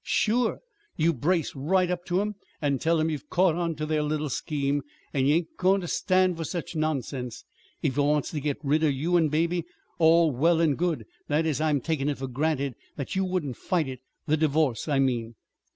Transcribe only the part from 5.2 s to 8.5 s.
you ain't goin' ter stand for no such nonsense. If he wants ter